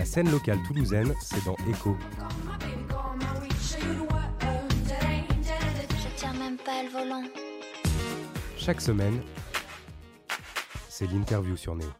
[0.00, 1.94] La scène locale toulousaine, c'est dans Echo.
[3.60, 3.76] Je
[6.16, 7.22] tiens même pas le volant.
[8.56, 9.20] Chaque semaine,
[10.88, 11.90] c'est l'interview sur Néo.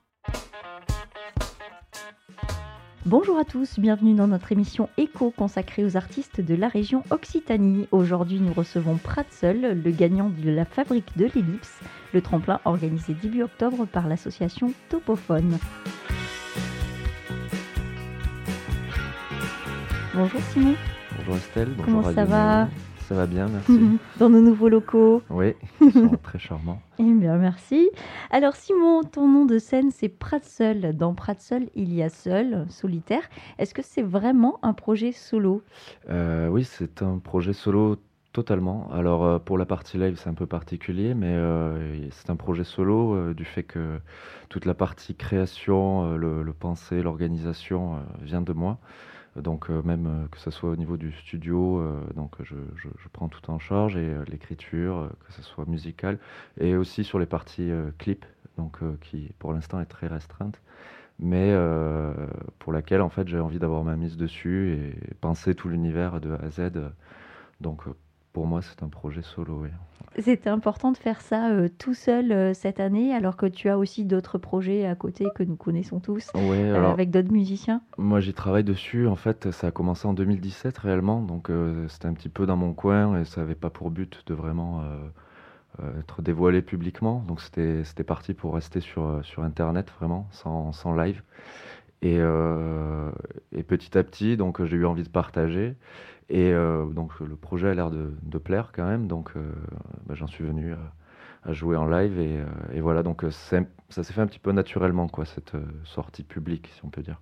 [3.04, 7.86] Bonjour à tous, bienvenue dans notre émission Écho consacrée aux artistes de la région Occitanie.
[7.90, 11.80] Aujourd'hui, nous recevons Pratseul, le gagnant de la fabrique de l'ellipse,
[12.14, 15.58] le tremplin organisé début octobre par l'association Topophone.
[20.14, 20.74] Bonjour Simon,
[21.18, 22.68] Bonjour Estelle, bonjour Comment Radio ça va.
[23.08, 23.98] Ça va bien, merci.
[24.18, 25.22] dans nos nouveaux locaux.
[25.30, 26.80] oui, ils sont très charmants.
[26.98, 27.90] Eh bien, merci.
[28.30, 30.96] Alors, Simon, ton nom de scène, c'est Pratseul.
[30.96, 33.22] Dans Pratseul, il y a seul, solitaire.
[33.58, 35.62] Est-ce que c'est vraiment un projet solo?
[36.08, 37.96] Euh, oui, c'est un projet solo
[38.32, 38.88] totalement.
[38.92, 42.62] Alors euh, pour la partie live, c'est un peu particulier, mais euh, c'est un projet
[42.62, 43.98] solo euh, du fait que
[44.48, 48.78] toute la partie création, euh, le, le penser, l'organisation vient de moi.
[49.36, 52.88] Donc euh, même euh, que ce soit au niveau du studio, euh, donc je, je-
[53.12, 56.18] prends tout en charge et l'écriture, que ce soit musical,
[56.58, 58.24] et aussi sur les parties clips,
[58.56, 60.60] donc qui pour l'instant est très restreinte,
[61.20, 61.54] mais
[62.58, 66.32] pour laquelle en fait j'ai envie d'avoir ma mise dessus et penser tout l'univers de
[66.32, 66.70] A à Z.
[67.60, 67.84] Donc
[68.32, 69.62] pour moi c'est un projet solo.
[69.62, 69.70] oui.
[70.18, 73.78] C'était important de faire ça euh, tout seul euh, cette année, alors que tu as
[73.78, 77.80] aussi d'autres projets à côté que nous connaissons tous, euh, avec d'autres musiciens.
[77.96, 79.06] moi j'y travaille dessus.
[79.06, 81.50] En fait, ça a commencé en 2017 réellement, donc
[81.88, 84.82] c'était un petit peu dans mon coin et ça n'avait pas pour but de vraiment
[85.98, 87.24] être dévoilé publiquement.
[87.28, 91.22] Donc c'était parti pour rester sur sur internet vraiment, sans, sans live.
[92.02, 93.10] Et, euh,
[93.52, 95.76] et petit à petit, donc j'ai eu envie de partager.
[96.30, 99.06] Et euh, donc le projet a l'air de, de plaire quand même.
[99.06, 99.52] Donc euh,
[100.06, 100.78] bah, j'en suis venu à,
[101.44, 102.38] à jouer en live et,
[102.72, 103.02] et voilà.
[103.02, 103.64] Donc ça
[104.02, 105.52] s'est fait un petit peu naturellement quoi cette
[105.84, 107.20] sortie publique, si on peut dire.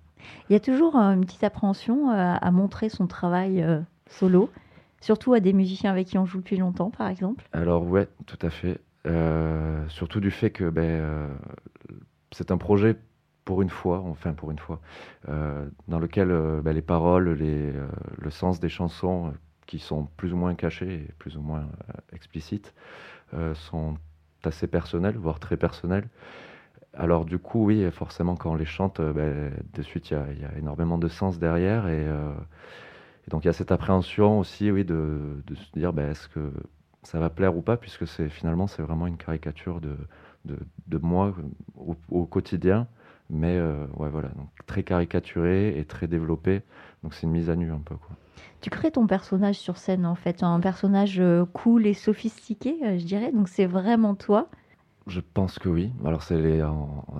[0.49, 3.65] Il y a toujours une petite appréhension à montrer son travail
[4.07, 4.49] solo,
[5.01, 7.47] surtout à des musiciens avec qui on joue depuis longtemps, par exemple.
[7.53, 8.79] Alors ouais, tout à fait.
[9.87, 11.29] Surtout du fait que ben,
[12.31, 12.95] c'est un projet
[13.49, 14.79] pour une fois, enfin pour une fois,
[15.27, 17.87] euh, dans lequel euh, ben, les paroles, les, euh,
[18.19, 19.33] le sens des chansons,
[19.65, 21.67] qui sont plus ou moins cachés et plus ou moins
[22.13, 22.75] explicites,
[23.55, 23.97] sont
[24.43, 26.07] assez personnels, voire très personnels.
[26.93, 30.55] Alors du coup, oui, forcément, quand on les chante, ben, de suite, il y a,
[30.55, 31.87] énormément de sens derrière.
[31.87, 32.05] Et,
[33.29, 36.51] donc, il y a cette appréhension aussi, oui, de, se dire, ben, est-ce que
[37.01, 39.95] ça va plaire ou pas, puisque finalement, c'est vraiment une caricature de,
[40.45, 41.33] de, moi
[42.09, 42.87] au quotidien.
[43.29, 46.61] Mais euh, ouais, voilà, donc très caricaturé et très développé.
[47.03, 48.15] Donc, c'est une mise à nu un peu, quoi.
[48.61, 52.97] Tu crées ton personnage sur scène, en fait, un personnage euh, cool et sophistiqué, euh,
[52.97, 53.31] je dirais.
[53.31, 54.49] Donc c'est vraiment toi.
[55.07, 55.91] Je pense que oui.
[56.05, 56.39] Alors c'est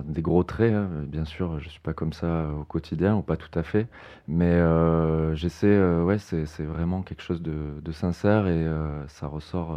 [0.04, 0.88] des gros traits, hein.
[1.06, 1.58] bien sûr.
[1.58, 3.88] Je suis pas comme ça au quotidien, ou pas tout à fait.
[4.28, 5.66] Mais euh, j'essaie.
[5.66, 8.64] euh, ouais, c'est vraiment quelque chose de, de sincère et
[9.08, 9.76] ça ressort.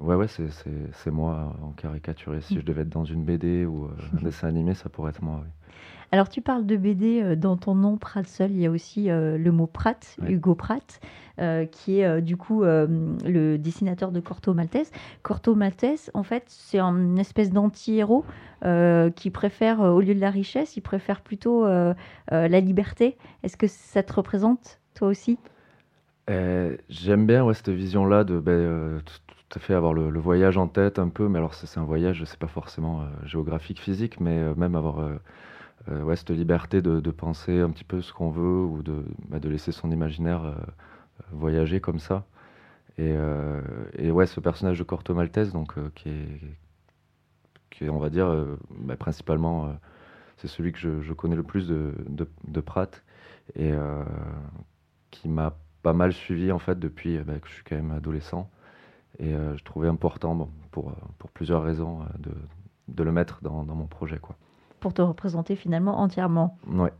[0.00, 2.40] Ouais, ouais, c'est moi en caricaturé.
[2.40, 5.22] Si je devais être dans une BD ou euh, un dessin animé, ça pourrait être
[5.22, 5.40] moi.
[5.42, 5.50] oui.
[6.12, 9.38] Alors tu parles de BD euh, dans ton nom Pratseul, il y a aussi euh,
[9.38, 10.16] le mot Pratt.
[10.26, 11.00] Hugo Pratt,
[11.38, 14.90] euh, qui est du coup le dessinateur de Corto Maltese.
[15.22, 18.24] Corto Maltese, en fait, c'est une espèce d'anti-héros
[19.16, 23.16] qui préfère, au lieu de la richesse, il préfère plutôt la liberté.
[23.42, 25.38] Est-ce que ça te représente, toi aussi?
[26.28, 29.00] J'aime bien ouais, cette vision-là de ben,
[29.50, 32.24] tout, à fait avoir le, voyage en tête un peu, mais alors c'est un voyage,
[32.24, 37.10] c'est pas forcément euh, géographique, physique, mais euh, même avoir euh, ouais, cette liberté de,
[37.10, 40.54] penser un petit peu ce qu'on veut ou de, bah, de laisser son imaginaire
[41.32, 42.26] voyager comme ça.
[42.98, 46.40] Et, ouais, ce personnage de Corto Maltese, donc, qui, est,
[47.70, 49.74] qui on va dire, bah, principalement,
[50.36, 53.02] c'est celui que je, connais le plus de, de, Pratt
[53.56, 53.72] et
[55.10, 58.50] qui m'a pas mal suivi en fait depuis bah, que je suis quand même adolescent.
[59.18, 62.30] Et euh, je trouvais important, bon, pour, euh, pour plusieurs raisons, euh, de,
[62.88, 64.18] de le mettre dans, dans mon projet.
[64.18, 64.36] Quoi.
[64.80, 66.92] pour te représenter finalement entièrement Ouais.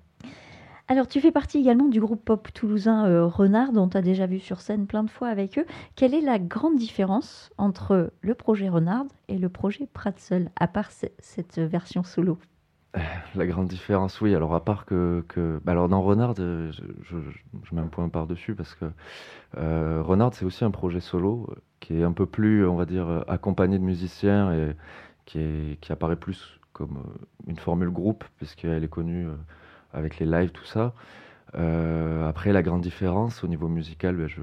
[0.88, 4.26] Alors, tu fais partie également du groupe pop toulousain euh, Renard, dont tu as déjà
[4.26, 5.64] vu sur scène plein de fois avec eux.
[5.94, 10.90] Quelle est la grande différence entre le projet Renard et le projet Pratseul, à part
[10.90, 12.38] ce- cette version solo?
[13.34, 14.34] La grande différence, oui.
[14.34, 15.24] Alors, à part que.
[15.64, 17.16] bah, alors, dans Renard, euh, je,
[17.72, 18.86] mets un point par-dessus parce que
[19.56, 22.86] euh, Renard, c'est aussi un projet solo euh, qui est un peu plus, on va
[22.86, 24.76] dire, accompagné de musiciens et
[25.26, 27.02] qui, apparaît plus comme
[27.46, 29.28] une formule groupe, puisqu'elle est connue
[29.92, 30.94] avec les lives, tout ça.
[31.54, 34.40] Après, la grande différence au niveau musical, ben, je,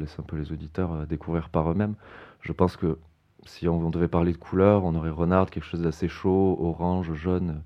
[0.00, 1.94] laisse un peu les auditeurs découvrir par eux-mêmes.
[2.40, 2.98] Je pense que
[3.44, 7.12] si on, on devait parler de couleurs, on aurait Renard, quelque chose d'assez chaud, orange,
[7.14, 7.62] jaune,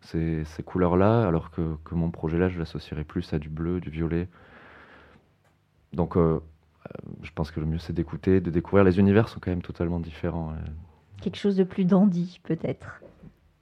[0.00, 3.90] ces, ces couleurs-là, alors que, que mon projet-là, je l'associerais plus à du bleu, du
[3.90, 4.28] violet.
[5.92, 6.40] Donc, euh, euh,
[7.22, 8.84] je pense que le mieux, c'est d'écouter, de découvrir.
[8.84, 10.50] Les univers sont quand même totalement différents.
[10.52, 10.70] euh,
[11.20, 13.00] Quelque chose de plus dandy, peut-être.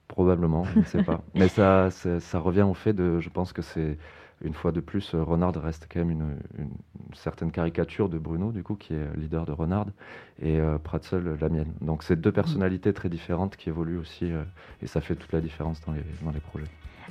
[0.07, 1.21] Probablement, je ne sais pas.
[1.33, 3.97] Mais ça, ça, ça revient au fait de, je pense que c'est,
[4.41, 6.69] une fois de plus, euh, Renard reste quand même une, une
[7.13, 9.87] certaine caricature de Bruno, du coup, qui est leader de Renard,
[10.41, 11.73] et euh, Pratzel, la mienne.
[11.81, 14.43] Donc c'est deux personnalités très différentes qui évoluent aussi, euh,
[14.81, 16.67] et ça fait toute la différence dans les, dans les projets.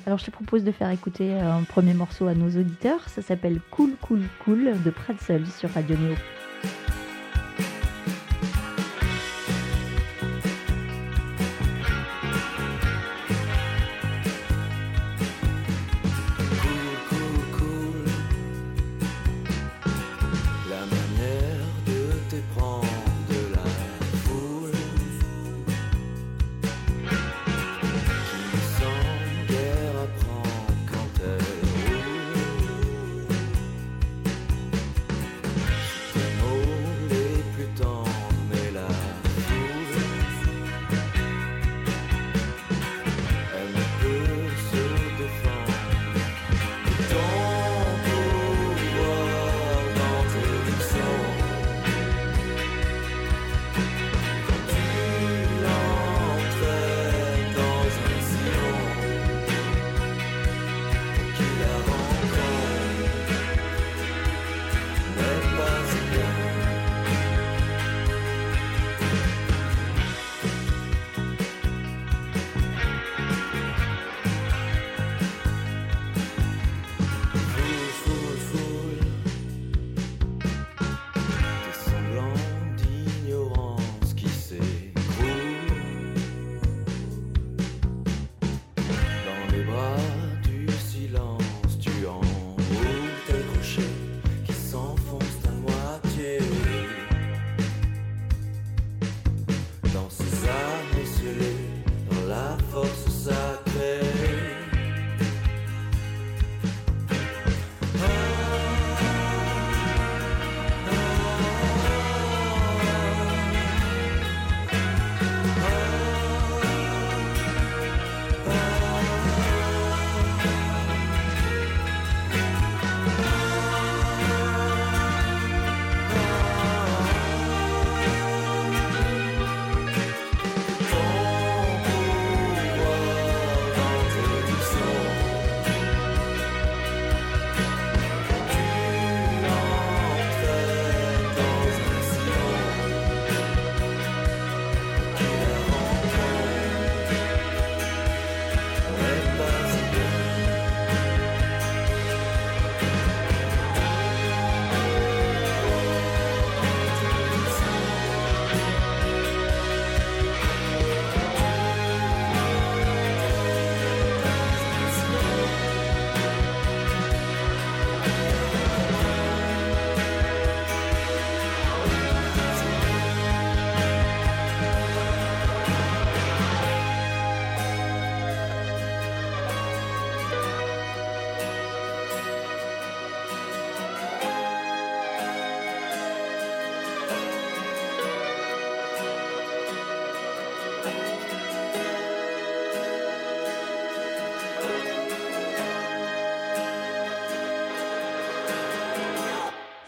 [0.06, 3.08] Alors, je te propose de faire écouter un premier morceau à nos auditeurs.
[3.08, 6.14] Ça s'appelle Cool, Cool, Cool de Pratzel sur Radio Néo.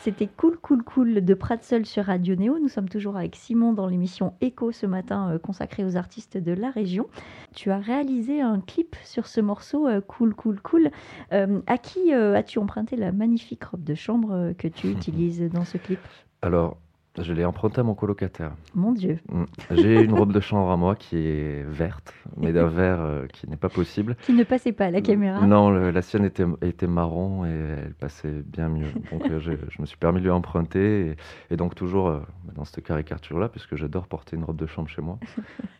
[0.09, 2.59] C'était Cool Cool Cool de Pratzel sur Radio Néo.
[2.59, 6.53] Nous sommes toujours avec Simon dans l'émission Echo ce matin euh, consacrée aux artistes de
[6.53, 7.11] la région.
[7.55, 10.91] Tu as réalisé un clip sur ce morceau euh, Cool Cool Cool.
[11.35, 15.67] Euh, à qui euh, as-tu emprunté la magnifique robe de chambre que tu utilises dans
[15.67, 16.01] ce clip?
[16.41, 16.79] Alors,
[17.23, 18.53] je l'ai emprunté à mon colocataire.
[18.75, 19.45] Mon Dieu, Mm.
[19.73, 23.49] J'ai une robe de chambre à moi qui est verte, mais d'un vert euh, qui
[23.49, 24.17] n'est pas possible.
[24.23, 25.47] qui ne passait pas à la caméra.
[25.47, 27.51] Non, le- la sienne était, était marron et
[27.87, 28.87] elle passait bien mieux.
[29.13, 31.11] Donc euh, je, je me suis permis de lui emprunter.
[31.11, 31.17] Et,
[31.55, 32.21] et donc toujours euh,
[32.55, 35.19] dans cette caricature-là, puisque j'adore porter une robe de chambre chez moi.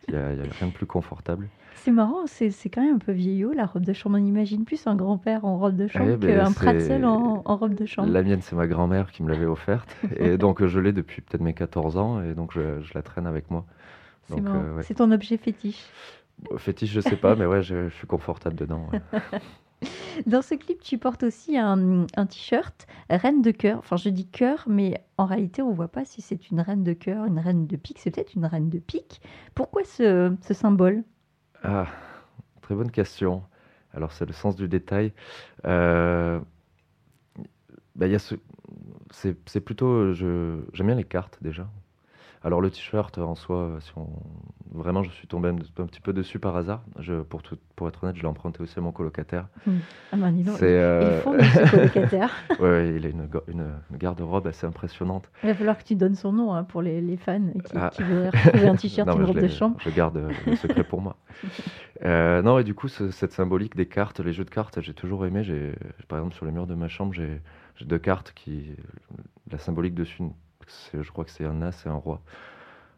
[0.07, 0.29] Il n'y a, a
[0.59, 1.47] rien de plus confortable.
[1.75, 4.17] C'est marrant, c'est c'est quand même un peu vieillot la robe de chambre.
[4.19, 7.73] On imagine plus un grand-père en robe de chambre Eh qu'un Pratzel en, en robe
[7.73, 8.09] de chambre.
[8.11, 9.95] La mienne, c'est ma grand-mère qui me l'avait offerte.
[10.17, 12.21] Et donc je l'ai depuis peut-être mes 14 ans.
[12.21, 13.65] Et donc je, je la traîne avec moi.
[14.27, 14.83] C'est euh, ouais.
[14.83, 15.85] Ton objet fétiche.
[16.57, 18.89] Fétiche, je sais pas, mais ouais, je, je suis confortable dedans.
[18.91, 19.01] ouais.
[20.25, 23.79] Dans ce clip, tu portes aussi un, un t-shirt reine de cœur.
[23.79, 26.93] Enfin, je dis cœur, mais en réalité, on voit pas si c'est une reine de
[26.93, 27.99] cœur, une reine de pique.
[27.99, 29.21] C'est peut-être une reine de pique.
[29.55, 31.03] Pourquoi ce, ce symbole?
[31.63, 31.87] Ah,
[32.61, 33.43] très bonne question.
[33.93, 35.13] Alors c'est le sens du détail.
[35.65, 36.39] Euh,
[37.95, 38.35] bah, il y a ce...
[39.11, 41.69] c'est, plutôt, j'aime bien les cartes déjà.
[42.41, 44.07] Alors le t-shirt en soi, si on...
[44.71, 46.83] vraiment je suis tombé un, un petit peu dessus par hasard.
[46.97, 49.47] Je, pour, tout- pour être honnête, je l'ai emprunté aussi à mon colocataire.
[50.13, 52.31] Ah ben, dis donc, euh, il faut ce colocataire.
[52.61, 55.29] ouais, il a une, ga- une, une garde-robe assez impressionnante.
[55.43, 57.89] Il va falloir que tu donnes son nom hein, pour les, les fans qui, Ah.
[57.93, 59.75] qui voudraient retrouver un t-shirt, une robe de chambre.
[59.81, 61.17] Je garde euh, le secret pour moi.
[62.05, 64.93] Euh, non, et du coup, ce- cette symbolique des cartes, les jeux de cartes, j'ai
[64.93, 65.43] toujours aimé.
[65.43, 65.73] J'ai,
[66.07, 67.41] par exemple, sur le mur de ma chambre, j'ai
[67.75, 68.71] j'ai deux cartes qui.
[69.51, 70.23] La symbolique dessus,
[70.93, 72.21] je crois que c'est un as et un roi.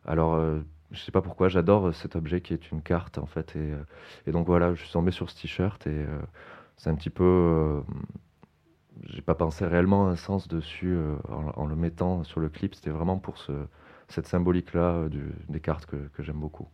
[0.05, 0.61] Alors, euh,
[0.91, 3.55] je sais pas pourquoi, j'adore euh, cet objet qui est une carte, en fait.
[3.55, 3.83] Et, euh,
[4.27, 6.19] et donc voilà, je suis tombé sur ce t-shirt et euh,
[6.77, 7.83] c'est un petit peu.
[9.03, 10.97] j'ai pas pensé réellement à un sens dessus
[11.29, 12.75] en, le mettant sur le clip.
[12.75, 13.51] C'était vraiment pour ce,
[14.09, 15.07] cette symbolique-là
[15.49, 16.67] des cartes que j'aime beaucoup.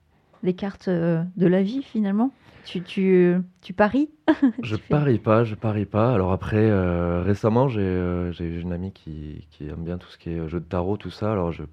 [0.44, 2.36] Les cartes euh, de la vie, finalement?
[2.64, 4.12] Tu, tu, tu paries?
[4.62, 6.14] Je Tu fais- parie pas, je parie pas.
[6.14, 10.32] Alors après, euh, récemment, j'ai euh, une amie qui, qui aime bien tout ce qui
[10.32, 11.32] est jeu de tarot, tout ça.
[11.32, 11.64] Alors je,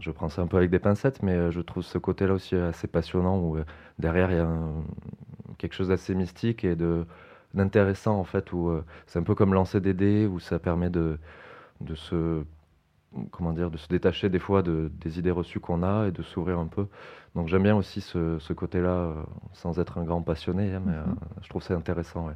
[0.00, 2.56] je prends ça un peu avec des pincettes, mais euh, je trouve ce côté-là aussi
[2.56, 3.64] assez passionnant où euh,
[3.98, 4.84] derrière il y a un-
[5.58, 6.76] quelque chose d'assez mystique et
[7.54, 8.52] d'intéressant en fait.
[8.52, 11.18] Où euh, c'est un peu comme lancer des dés, où ça permet de,
[11.82, 12.44] de se
[13.30, 16.22] comment dire, de se détacher des fois de, des idées reçues qu'on a et de
[16.22, 16.86] s'ouvrir un peu.
[17.34, 19.22] Donc j'aime bien aussi ce, ce côté-là, euh,
[19.52, 20.98] sans être un grand passionné, hein, mais Mhm.
[20.98, 21.04] euh,
[21.42, 22.26] je trouve ça intéressant.
[22.28, 22.34] Ouais.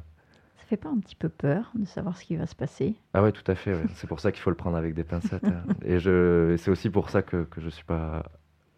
[0.57, 2.95] Ça fait pas un petit peu peur de savoir ce qui va se passer?
[3.13, 3.73] Ah ouais, tout à fait.
[3.75, 3.87] ouais.
[3.95, 5.51] C'est pour ça qu'il faut le prendre avec des pincettes.
[5.51, 5.65] hein.
[5.85, 8.23] Et, et c'est aussi pour ça que, que je suis pas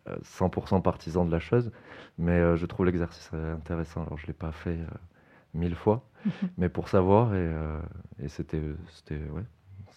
[0.09, 1.71] euh, 100% partisan de la chose,
[2.17, 4.03] mais euh, je trouve l'exercice euh, intéressant.
[4.03, 4.85] Alors je l'ai pas fait euh,
[5.53, 6.07] mille fois,
[6.57, 7.81] mais pour savoir et, euh,
[8.19, 9.43] et c'était c'était ouais,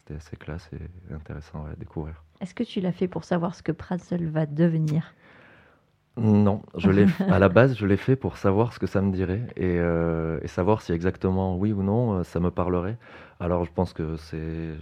[0.09, 2.23] c'était assez classe et intéressant à découvrir.
[2.41, 5.15] Est-ce que tu l'as fait pour savoir ce que Pratzel va devenir?
[6.17, 9.13] Non, je l'ai à la base, je l'ai fait pour savoir ce que ça me
[9.13, 12.97] dirait et, euh, et savoir si exactement oui ou non euh, ça me parlerait.
[13.39, 14.75] Alors je pense que c'est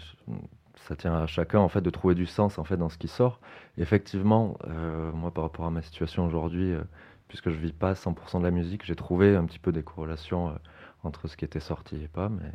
[0.77, 3.09] ça tient à chacun en fait de trouver du sens en fait dans ce qui
[3.09, 3.41] sort.
[3.77, 6.83] Effectivement, euh, moi par rapport à ma situation aujourd'hui, euh,
[7.29, 10.55] puisque je vis pas 100% de la musique, j'ai trouvé un petit peu des corrélations
[11.03, 12.51] entre ce qui était sorti et pas, mais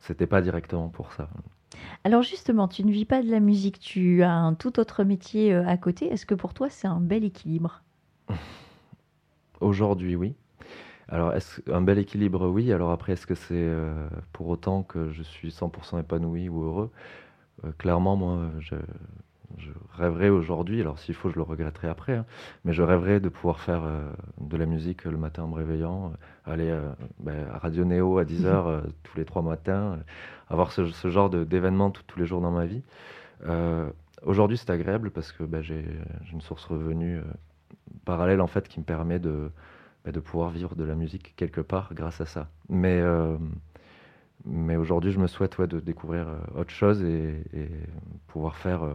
[0.00, 1.28] c'était pas directement pour ça.
[2.04, 5.54] Alors justement, tu ne vis pas de la musique, tu as un tout autre métier
[5.54, 6.06] euh, à côté.
[6.06, 7.82] Est-ce que pour toi c'est un bel équilibre?
[9.60, 10.34] Aujourd'hui, oui.
[11.08, 12.72] Alors, est-ce un bel équilibre, oui.
[12.72, 16.90] Alors après, est-ce que c'est euh, pour autant que je suis 100% épanoui ou heureux?
[17.64, 18.76] Euh, Clairement, moi, je,
[19.56, 22.26] je rêverais aujourd'hui, alors s'il faut, je le regretterai après, hein,
[22.64, 26.12] mais je rêverais de pouvoir faire euh, de la musique le matin en me réveillant,
[26.12, 29.98] euh, aller euh, ben, à Radio Néo à 10h tous les trois matins,
[30.48, 32.82] avoir ce, ce genre d'événements tous- les jours dans ma vie.
[34.24, 35.84] Aujourd'hui, c'est agréable parce que ben, j'ai
[36.32, 37.22] une source revenu euh,
[38.04, 39.50] parallèle en fait qui me permet de,
[40.04, 42.48] bah, de pouvoir vivre de la musique quelque part grâce à ça.
[42.70, 43.00] Mais,
[44.44, 47.68] mais aujourd'hui, je me souhaite ouais, de découvrir autre chose et, et
[48.28, 48.94] pouvoir faire, euh,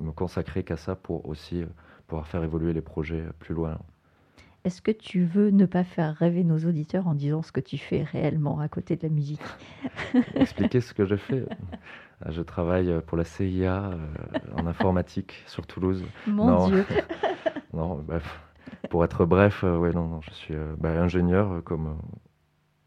[0.00, 1.66] me consacrer qu'à ça pour aussi euh,
[2.06, 3.78] pouvoir faire évoluer les projets euh, plus loin.
[4.64, 7.78] Est-ce que tu veux ne pas faire rêver nos auditeurs en disant ce que tu
[7.78, 9.40] fais réellement à côté de la musique?
[10.34, 11.46] Expliquer ce que je fais.
[12.26, 13.96] Euh, Je travaille pour la CIA euh,
[14.56, 16.04] en informatique sur Toulouse.
[16.26, 16.66] Mon Non.
[16.68, 16.84] Dieu
[17.72, 18.40] Non, bref.
[18.90, 21.92] Pour être bref, euh, ouais, non, non, je suis euh, bah, ingénieur euh, comme, euh,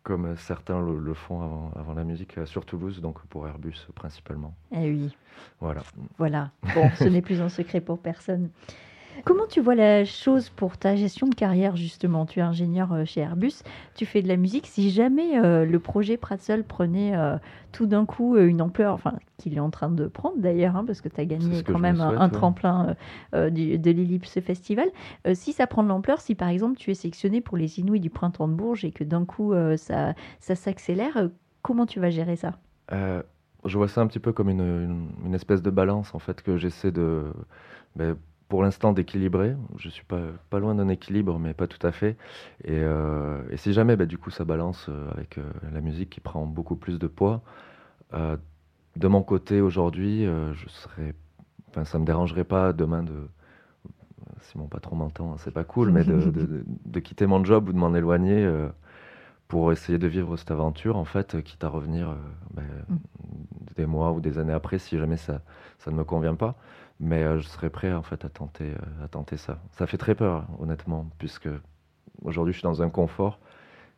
[0.03, 3.87] comme certains le, le font avant, avant la musique euh, sur Toulouse, donc pour Airbus
[3.95, 4.53] principalement.
[4.71, 5.15] Eh oui,
[5.61, 5.81] Voilà.
[6.17, 6.51] voilà.
[6.75, 8.49] Bon, ce n'est plus un secret pour personne.
[9.25, 12.25] Comment tu vois la chose pour ta gestion de carrière, justement?
[12.25, 13.53] Tu es ingénieur euh, chez Airbus,
[13.95, 14.67] tu fais de la musique.
[14.67, 17.37] Si jamais euh, le projet Pratzel prenait euh,
[17.71, 21.01] tout d'un coup une ampleur, enfin, qu'il est en train de prendre d'ailleurs, hein, parce
[21.01, 22.31] que tu as gagné quand même me un, souhaite, un ouais.
[22.31, 22.95] tremplin
[23.35, 24.89] euh, du- de l'Ellipse Festival,
[25.33, 28.09] si ça prend de l'ampleur, si par exemple tu es sélectionné pour les Inouïs du
[28.09, 31.29] Printemps de Bourges et que d'un coup ça, ça s'accélère,
[31.61, 32.53] comment tu vas gérer ça?
[33.65, 36.41] Je vois ça un petit peu comme une, une- une espèce de balance en fait
[36.41, 37.31] que j'essaie de,
[37.95, 38.17] ben,
[38.53, 39.55] pour l'instant d'équilibrer.
[39.79, 42.17] Je suis pas, loin d'un équilibre, mais pas tout à fait.
[42.63, 46.19] Et, euh, si jamais, ben, du coup, ça balance euh, avec euh, la musique qui
[46.19, 47.41] prend beaucoup plus de poids.
[48.13, 51.15] de mon côté aujourd'hui, je serais,
[51.69, 53.27] enfin, ça me dérangerait pas demain de,
[54.41, 57.95] si mon patron m'entend, c'est pas cool, mais de quitter mon job ou de m'en
[57.95, 58.47] éloigner.
[59.47, 62.15] Pour essayer de vivre cette aventure, en fait, euh, quitte à revenir euh,
[62.53, 62.97] ben, Mm.
[63.75, 65.41] des mois ou des années après, si jamais ça,
[65.79, 66.55] ça ne me convient pas.
[66.99, 68.73] Mais euh, je serais prêt, en fait, à tenter,
[69.03, 69.59] à tenter ça.
[69.71, 71.49] Ça fait très peur, honnêtement, puisque
[72.23, 73.39] aujourd'hui, je suis dans un confort.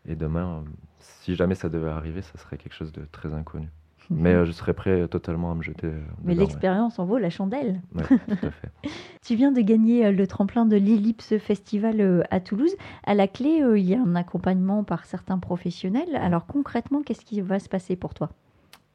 [0.08, 0.64] Et demain,
[1.00, 3.70] si jamais ça devait arriver, ça serait quelque chose de très inconnu.
[4.10, 5.88] Mais euh, je serais prêt totalement à me jeter.
[5.88, 7.82] euh, Mais l'expérience en vaut la chandelle.
[7.96, 8.04] ouais.
[8.08, 8.72] Tout à fait.
[9.26, 12.76] Tu viens de gagner euh, le tremplin de l'Ellipse Festival euh, à Toulouse.
[13.04, 16.16] À la clé, euh, il y a un accompagnement par certains professionnels.
[16.16, 18.30] Alors concrètement, qu'est-ce qui va se passer pour toi?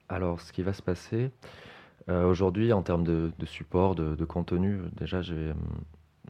[0.08, 1.30] Alors, ce qui va se passer
[2.08, 5.52] euh, aujourd'hui en termes de, de support, de, de contenu, euh, déjà, j'ai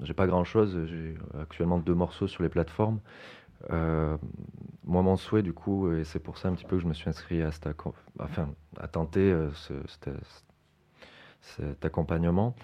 [0.02, 0.78] j'ai pas grand-chose.
[0.86, 3.00] J'ai actuellement deux morceaux sur les plateformes.
[3.70, 4.16] Euh,
[4.84, 6.94] moi, mon souhait, du coup, et c'est pour ça un petit peu que je me
[6.94, 8.48] suis inscrit à, cette acco- enfin,
[8.78, 10.08] à tenter euh, ce- cet,
[11.42, 12.54] cet accompagnement,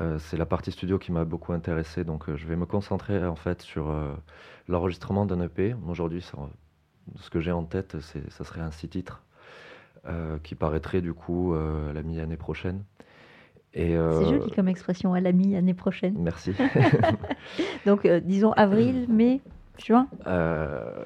[0.00, 2.04] euh, c'est la partie studio qui m'a beaucoup intéressé.
[2.04, 4.14] Donc, euh, je vais me concentrer en fait sur euh,
[4.68, 5.74] l'enregistrement d'un EP.
[5.88, 6.22] Aujourd'hui,
[7.16, 9.22] ce que j'ai en tête, ça serait un six titres
[10.06, 12.84] euh, qui paraîtrait du coup euh, à la mi-année prochaine.
[13.74, 16.14] C'est euh, joli comme expression à la mi-année prochaine.
[16.18, 16.52] Merci.
[17.86, 19.40] Donc euh, disons avril, mai,
[19.84, 20.08] juin.
[20.26, 21.04] Euh,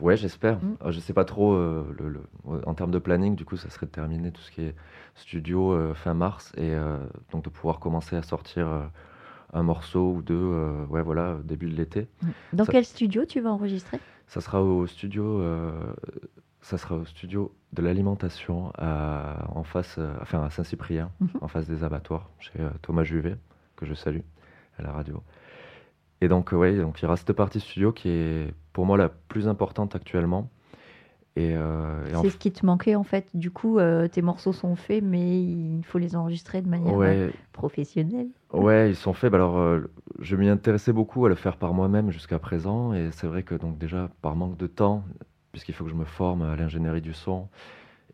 [0.00, 0.56] ouais, j'espère.
[0.62, 0.76] Mm.
[0.86, 1.52] Euh, Je sais pas trop.
[1.54, 2.22] euh, le, le-
[2.66, 4.74] en termes de planning, du coup, ça serait de terminer tout ce qui est
[5.14, 6.98] studio euh, fin mars et euh,
[7.32, 8.68] donc de pouvoir commencer à sortir
[9.52, 10.84] un morceau ou deux.
[10.88, 12.08] ouais, voilà, début de l'été.
[12.52, 13.98] Dans Ça- quel studio tu vas enregistrer?
[14.26, 15.42] Ça sera au studio.
[16.62, 21.28] ça sera au studio de l'alimentation à- en face, enfin à Saint-Cyprien, Mhm.
[21.40, 22.52] en face des abattoirs, chez
[22.82, 23.36] Thomas Juvet,
[23.76, 24.20] que je salue
[24.78, 25.22] à la radio.
[26.20, 28.96] Et donc, euh, ouais, donc il y aura cette partie studio qui est pour moi
[28.96, 30.50] la plus importante actuellement.
[31.36, 33.28] Et, euh, et en C'est ce qui te manquait en fait.
[33.34, 37.30] Du coup, euh, tes morceaux sont faits, mais il faut les enregistrer de manière ouais,
[37.52, 38.28] professionnelle.
[38.52, 39.30] Ouais, ils sont faits.
[39.30, 39.80] Bah alors, euh,
[40.18, 43.54] je m'y intéressais beaucoup à le faire par moi-même jusqu'à présent, et c'est vrai que
[43.54, 45.04] donc déjà par manque de temps,
[45.52, 47.48] puisqu'il faut que je me forme à l'ingénierie du son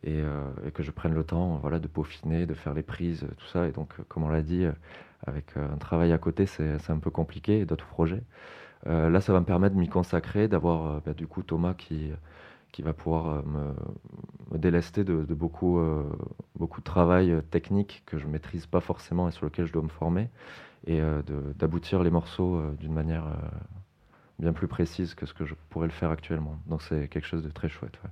[0.04, 0.20] et,
[0.66, 3.66] et que je prenne le temps, voilà, de peaufiner, de faire les prises, tout ça.
[3.66, 4.66] Et donc, comme on l'a dit,
[5.26, 8.22] avec euh, un travail à côté, c'est un peu compliqué et d'autres projets.
[8.86, 11.74] Euh, là, ça va me permettre de m'y consacrer, d'avoir euh, bah, du coup Thomas
[11.74, 12.10] qui
[12.72, 13.72] qui va pouvoir me,
[14.50, 16.04] me délester de, de beaucoup, euh,
[16.56, 19.88] beaucoup de travail technique que je maîtrise pas forcément et sur lequel je dois me
[19.88, 20.28] former,
[20.86, 21.22] et euh,
[21.54, 23.24] d'aboutir les morceaux d'une manière
[24.38, 26.58] bien plus précise que ce que je pourrais le faire actuellement.
[26.66, 27.98] Donc c'est quelque chose de très chouette.
[28.04, 28.10] ouais.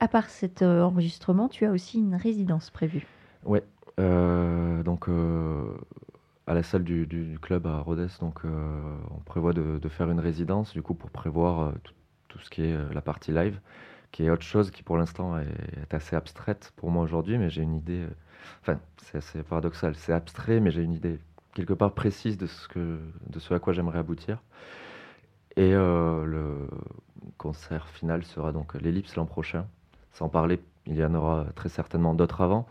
[0.00, 3.06] À part cet enregistrement, tu as aussi une résidence prévue.
[3.48, 3.60] Euh,
[3.98, 5.74] donc euh,
[6.50, 10.72] à la salle du, club à Rodez, donc euh, on prévoit de, faire une résidence
[10.72, 11.72] du coup pour prévoir euh,
[12.28, 13.60] tout, ce qui est euh, la partie live,
[14.10, 17.62] qui est autre chose qui pour l'instant est, assez abstraite pour moi aujourd'hui, mais j'ai
[17.62, 18.00] une idée.
[18.00, 18.10] euh,
[18.62, 21.18] Enfin, c'est assez paradoxal, c'est abstrait, mais j'ai une idée
[21.54, 24.38] quelque part précise de ce de ce à quoi j'aimerais aboutir.
[25.56, 26.68] Et euh, le
[27.38, 29.66] concert final sera donc l'Ellipse l'an prochain.
[30.12, 32.66] Sans parler, il y en aura très certainement d'autres avant.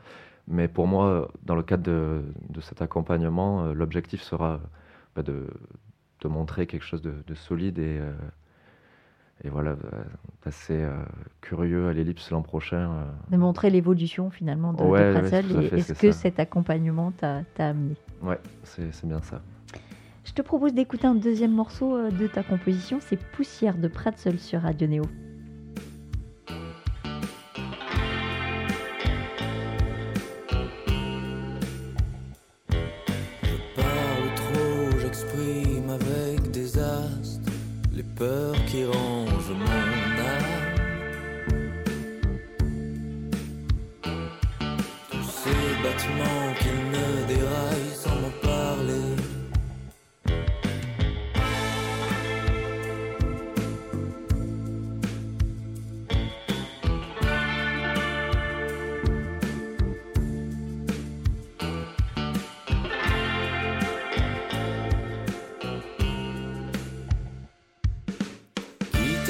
[0.49, 4.59] Mais pour moi, dans le cadre de, de cet accompagnement, euh, l'objectif sera
[5.15, 5.45] bah, de,
[6.21, 8.11] de montrer quelque chose de, de solide et, euh,
[9.43, 9.75] et voilà,
[10.45, 10.95] assez euh,
[11.39, 12.91] curieux à l'ellipse l'an prochain.
[12.91, 13.05] euh.
[13.29, 16.17] De montrer l'évolution finalement de, Ouais, Pretzel à et c'est que ça.
[16.19, 17.95] cet accompagnement t'a amené?
[18.23, 19.41] Ouais, c'est c'est bien ça.
[20.25, 24.39] Je te propose d'écouter un deuxième morceau euh, de ta composition, c'est Poussière de Pretzel
[24.39, 25.03] sur Radio Néo.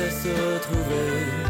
[0.07, 1.48] Se retrouver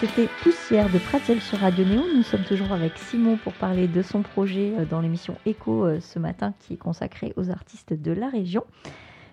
[0.00, 2.02] C'était Poussière de Pratzel sur Radio Néo.
[2.14, 6.00] Nous sommes toujours avec Simon pour parler de son projet euh, dans l'émission Echo euh,
[6.00, 8.64] ce matin qui est consacrée aux artistes de la région.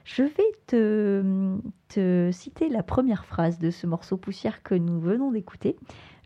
[0.05, 1.55] Je vais te,
[1.89, 5.77] te citer la première phrase de ce morceau Poussière que nous venons d'écouter.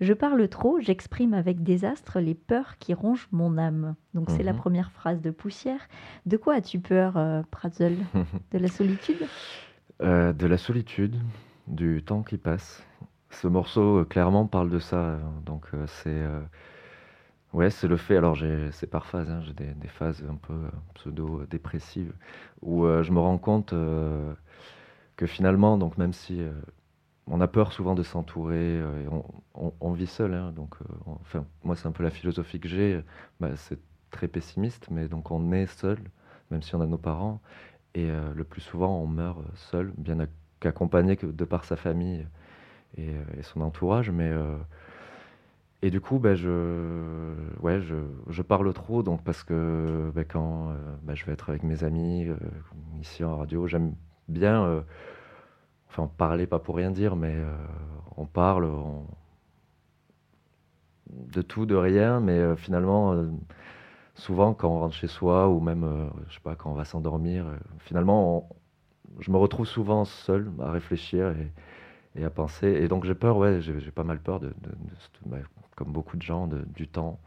[0.02, 3.95] Je parle trop, j'exprime avec désastre les peurs qui rongent mon âme.
[4.13, 4.60] Donc c'est la Mhm.
[4.60, 5.82] première phrase de Poussière.
[6.25, 7.97] De quoi as-tu peur, euh, Pratzel
[8.52, 9.17] De la solitude?
[10.02, 11.17] Euh, de la solitude,
[11.67, 12.84] du temps qui passe.
[13.31, 14.97] Ce morceau, euh, clairement, parle de ça.
[14.97, 16.23] euh, Donc, euh, c'est.
[17.53, 18.17] Ouais, c'est le fait.
[18.17, 19.29] Alors, j'ai, c'est par phase.
[19.29, 22.13] hein, j'ai des, phases un peu euh, pseudo-dépressives
[22.61, 23.73] où je me rends compte
[25.15, 26.41] que finalement, donc, même si
[27.27, 28.81] on a peur souvent de s'entourer,
[29.55, 30.33] on, vit seul.
[30.35, 30.75] hein, donc,
[31.07, 33.01] on- enfin, moi, c'est un peu la philosophie que j'ai.
[33.39, 33.79] bah, c'est
[34.11, 35.99] très pessimiste, mais donc, on est seul,
[36.51, 37.41] même si on a nos parents.
[37.95, 40.29] Et le plus souvent, on meurt seul, bien ac-
[40.61, 42.27] qu'accompagné de par sa famille
[42.97, 44.10] et, euh, et son entourage.
[44.12, 44.58] Mais, euh,
[45.82, 47.95] et du coup, ben, je, ouais, je,
[48.30, 50.73] je parle trop, donc parce que ben, quand
[51.04, 52.28] ben, je vais être avec mes amis
[52.99, 53.93] ici en radio, j'aime
[54.28, 54.84] bien,
[55.89, 57.36] enfin parler, pas pour rien dire, mais
[58.17, 58.69] on parle
[61.10, 63.15] de tout, de rien, mais finalement,
[64.15, 67.45] souvent quand on rentre chez soi ou même, je sais pas, quand on va s'endormir,
[67.78, 68.49] finalement,
[69.19, 71.34] je me retrouve souvent seul à réfléchir
[72.15, 72.67] et à penser.
[72.67, 75.37] Et donc j'ai peur, ouais, j'ai pas mal peur de, de- de ce- bah,
[75.75, 77.19] comme beaucoup de gens, de- du temps,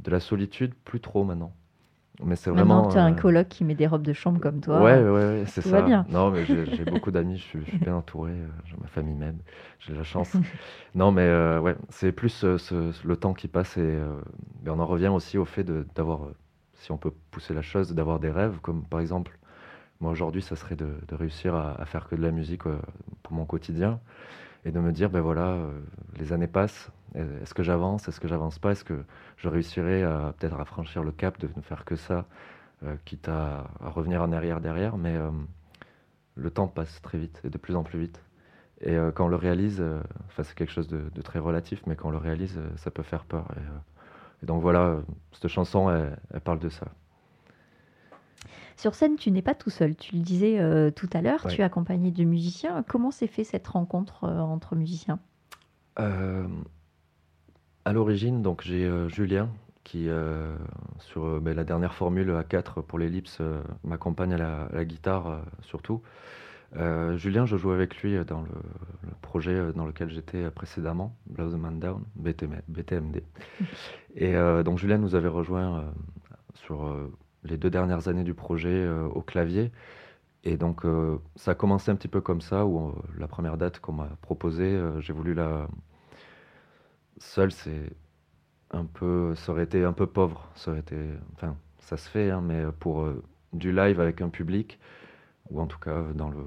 [0.00, 1.54] de la solitude, plus trop maintenant.
[2.24, 2.90] Mais c'est vraiment.
[2.90, 4.80] tu as un euh, coloc qui met des robes de chambre comme toi.
[4.80, 5.70] Ouais, ouais, ouais, c'est ça.
[5.80, 6.06] va bien.
[6.08, 9.14] Non, mais j'ai beaucoup d'amis, je suis, je suis bien entouré, euh, j'ai ma famille
[9.14, 9.38] même,
[9.80, 10.32] j'ai la chance.
[10.94, 14.20] non, mais euh, ouais, c'est plus euh, ce- le temps qui passe et, euh,
[14.66, 16.20] et on en revient aussi au fait d'avoir,
[16.74, 19.38] si on peut pousser la chose, d'avoir des rêves, comme par exemple,
[20.02, 22.78] moi aujourd'hui, ça serait de, réussir à, faire que de la musique euh,
[23.22, 24.00] pour mon quotidien
[24.64, 25.80] et de me dire, ben voilà, euh,
[26.18, 29.04] les années passent, est-ce que j'avance, est-ce que j'avance pas, est-ce que
[29.36, 30.02] je réussirai
[30.38, 32.24] peut-être à franchir le cap de ne faire que ça
[32.84, 35.30] euh, quitte à, revenir en arrière derrière, mais euh,
[36.34, 38.20] le temps passe très vite et de plus en plus vite.
[38.80, 41.94] Et euh, quand on le réalise, euh, enfin c'est quelque chose de, très relatif, mais
[41.94, 43.46] quand on le réalise, euh, ça peut faire peur.
[43.56, 46.88] Et, euh, donc voilà, euh, cette chanson, elle parle de ça.
[48.76, 49.94] Sur scène, tu n'es pas tout seul.
[49.96, 51.52] Tu le disais euh, tout à l'heure, Ouais.
[51.54, 52.82] tu es accompagné de musiciens.
[52.88, 55.18] Comment s'est fait cette rencontre euh, entre musiciens?
[55.98, 56.46] Euh,
[57.84, 59.50] à l'origine, donc j'ai Julien
[59.84, 60.08] qui,
[61.00, 63.42] sur ben, la dernière formule A4 pour l'ellipse,
[63.82, 66.00] m'accompagne à la, guitare surtout.
[66.76, 68.48] Euh, Julien, je jouais avec lui dans le,
[69.02, 73.22] le projet dans lequel j'étais précédemment, Blow the Man Down, BTM, BTMD.
[74.14, 75.82] Et euh, donc Julien nous avait rejoint euh,
[76.54, 76.84] sur
[77.44, 79.72] les deux dernières années du projet euh, au clavier.
[80.44, 83.56] Et donc euh, ça a commencé un petit peu comme ça, où euh, la première
[83.56, 85.68] date qu'on m'a proposée, j'ai voulu la...
[87.18, 87.92] Seul, c'est
[88.70, 89.34] un peu...
[89.36, 90.48] Ça aurait été un peu pauvre.
[90.54, 90.96] Ça aurait été...
[91.34, 93.06] Enfin, ça se fait, hein, mais pour
[93.52, 94.80] du live avec un public,
[95.50, 96.44] ou en tout cas dans le,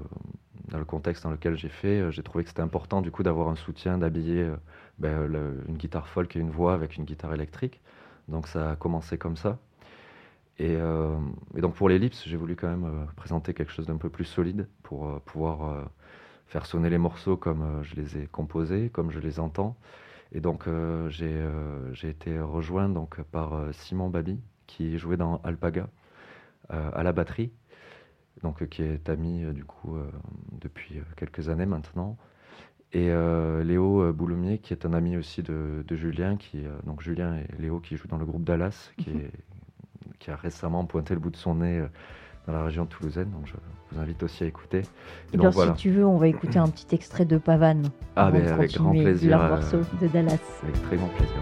[0.68, 3.48] dans le contexte dans lequel j'ai fait, j'ai trouvé que c'était important du coup d'avoir
[3.48, 4.50] un soutien, d'habiller
[4.98, 5.30] ben,
[5.68, 7.80] une guitare folk et une voix avec une guitare électrique.
[8.28, 9.58] Donc ça a commencé comme ça.
[10.58, 11.16] Et, euh,
[11.54, 14.24] et donc pour l'ellipse, j'ai voulu quand même euh, présenter quelque chose d'un peu plus
[14.24, 15.84] solide pour euh, pouvoir euh,
[16.46, 19.76] faire sonner les morceaux comme euh, je les ai composés, comme je les entends.
[20.32, 25.40] Et donc euh, j'ai euh, été rejoint donc par euh, Simon Babi qui jouait dans
[25.44, 25.88] Alpaga
[26.72, 27.52] euh, à la batterie.
[28.42, 29.96] donc qui est ami du coup
[30.52, 32.16] depuis quelques années maintenant.
[32.92, 33.10] Et
[33.64, 37.96] Léo Bouloumier, qui est un ami aussi de, Julien, qui, donc Julien et Léo qui
[37.96, 39.20] jouent dans le groupe Dallas, qui, mhm.
[39.20, 39.32] est,
[40.18, 41.84] qui a récemment pointé le bout de son nez
[42.46, 43.30] dans la région toulousaine.
[43.30, 43.52] Donc je
[43.92, 44.82] vous invite aussi à écouter.
[45.32, 47.88] Et donc, si tu veux, on va écouter un petit extrait de Pavane.
[48.16, 49.38] Ah, ben, avec grand plaisir.
[49.38, 50.38] Morceau de Dallas.
[50.62, 51.40] Avec très grand plaisir.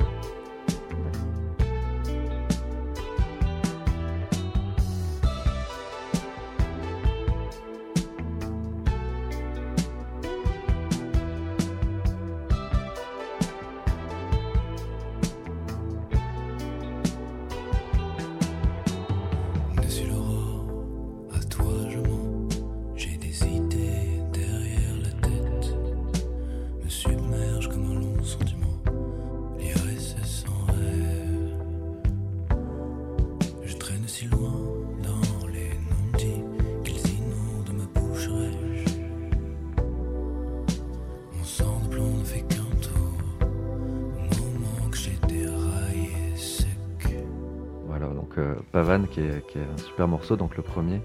[49.02, 51.00] Qui est, un super morceau, donc le premier.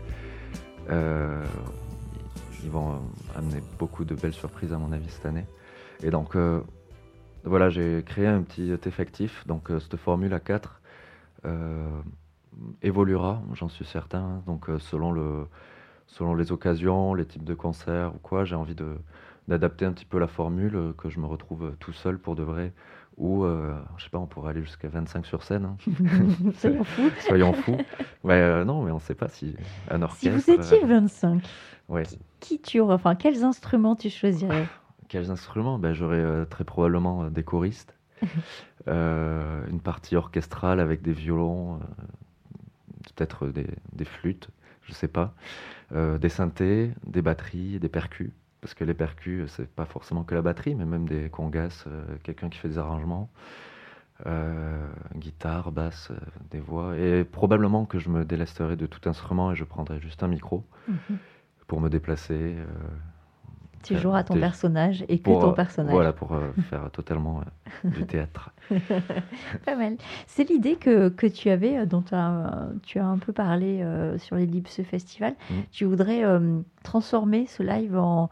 [0.89, 1.43] Euh,
[2.63, 2.99] ils vont
[3.36, 5.45] amener beaucoup de belles surprises à mon avis cette année.
[6.04, 6.62] Et donc euh,
[7.43, 9.45] voilà, j'ai créé un petit effectif.
[9.47, 10.82] Donc euh, cette formule à 4
[12.82, 14.43] évoluera, j'en suis certain.
[14.45, 15.47] Donc selon, le,
[16.08, 18.75] selon les occasions, les types de concerts ou quoi, j'ai envie
[19.47, 22.73] d'adapter un petit peu la formule, que je me retrouve tout seul pour de vrai
[23.19, 25.65] ou euh, je sais pas, on pourrait aller jusqu'à 25 sur scène.
[25.65, 25.77] Hein.
[26.55, 27.12] Soyons fous.
[27.27, 27.77] Soyons fous.
[28.25, 29.55] Euh, non, mais on ne sait pas si
[29.91, 30.39] un orchestre.
[30.39, 32.03] Si vous étiez 25, euh, ouais.
[32.39, 34.65] qui, tu aurais, enfin, quels instruments tu choisirais?
[35.10, 35.77] Quels instruments?
[35.77, 37.93] Ben, J'aurais très probablement des choristes,
[38.88, 41.79] une partie orchestrale avec des violons,
[43.15, 44.49] peut-être des, des, flûtes,
[44.84, 45.34] je ne sais pas,
[45.91, 50.41] des synthés, des batteries, des percus parce que les percus, c'est pas forcément que la
[50.41, 53.30] batterie, mais même des congas, euh, quelqu'un qui fait des arrangements,
[54.26, 56.17] euh, guitare, basse, euh,
[56.52, 56.98] des voix.
[56.98, 60.65] Et probablement que je me délesterai de tout instrument et je prendrai juste un micro
[60.88, 61.17] mhm.
[61.67, 62.58] pour me déplacer.
[63.84, 65.94] Tu joueras ton personnage et que ton personnage.
[65.94, 66.36] Voilà, pour
[66.70, 67.42] faire totalement
[67.84, 68.52] du théâtre.
[69.65, 69.98] Pas mal.
[70.28, 73.86] C'est l'idée que, que, tu avais, dont tu as un peu parlé
[74.18, 75.36] sur l'Ellipse Festival.
[75.50, 75.54] Mm.
[75.72, 76.24] Tu voudrais
[76.84, 78.30] transformer ce live en,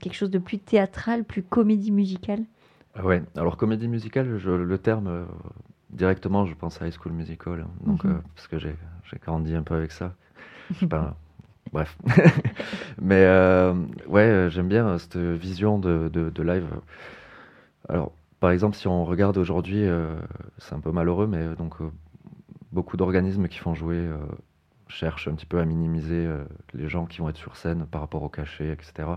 [0.00, 2.44] quelque chose de plus théâtral, plus comédie musicale?
[2.94, 5.24] Ah Ouais, alors comédie musicale, je, le terme, euh,
[5.90, 7.70] directement, je pense à High School Musical, hein.
[7.84, 8.12] donc, mhm.
[8.12, 8.74] euh, parce que j'ai
[9.22, 10.14] grandi un peu avec ça.
[11.72, 11.96] Bref.
[13.00, 13.74] Mais euh,
[14.06, 16.68] ouais, j'aime bien cette vision de, de, live.
[17.88, 19.86] Alors, par exemple, si on regarde aujourd'hui,
[20.58, 21.74] c'est un peu malheureux, mais donc
[22.72, 24.08] beaucoup d'organismes qui font jouer
[24.88, 28.00] cherche un petit peu à minimiser euh, les gens qui vont être sur scène par
[28.00, 29.08] rapport au cachet, etc.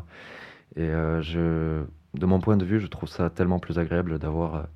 [0.75, 1.83] Et euh, je,
[2.13, 4.67] de mon point de vue, je trouve ça tellement plus agréable d'avoir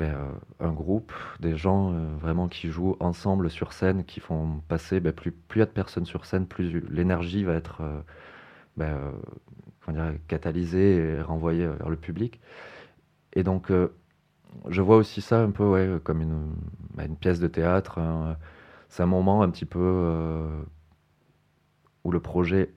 [0.00, 0.16] euh, ben,
[0.60, 5.34] un groupe, des gens vraiment qui jouent ensemble sur scène, qui font passer, ben, plus,
[5.54, 7.82] il y a de personnes sur scène, plus l'énergie va être
[8.76, 9.12] ben,
[10.28, 12.40] catalysée et renvoyée vers le public.
[13.34, 13.72] Et donc,
[14.68, 16.54] je vois aussi ça un peu comme une,
[16.98, 18.00] une pièce de théâtre
[18.90, 20.62] c'est un moment un petit peu euh,
[22.04, 22.74] où le projet,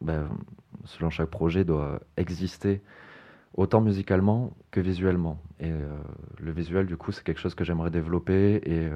[0.00, 0.28] ben,
[0.84, 2.82] selon chaque projet, doit exister
[3.58, 5.42] autant musicalement que visuellement.
[5.58, 5.88] Et euh,
[6.38, 8.88] le visuel, du coup, c'est quelque chose que j'aimerais développer et,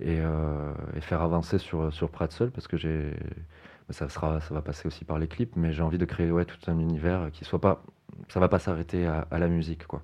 [0.00, 5.20] euh, et, faire avancer sur, sur Pratzel, parce que ben, ça, va passer aussi par
[5.20, 7.84] les clips, mais j'ai envie de créer tout un univers qui soit pas...
[8.28, 10.02] Ça va pas s'arrêter à, la musique, quoi.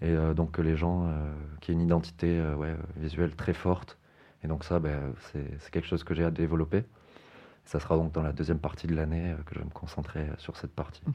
[0.00, 1.12] Et donc les gens,
[1.60, 3.98] qui aient une identité ouais, visuelle très forte,
[4.44, 6.84] et donc ça, ben, c'est quelque chose que j'ai à développer.
[7.64, 10.20] Ça sera donc dans la deuxième partie de l'année euh, que je vais me concentrer
[10.20, 11.02] euh, sur cette partie.